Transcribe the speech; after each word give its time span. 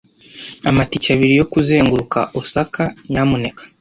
Amatike 0.69 1.07
abiri 1.15 1.33
yo 1.39 1.45
kuzenguruka 1.51 2.19
Osaka, 2.39 2.81
nyamuneka. 3.11 3.61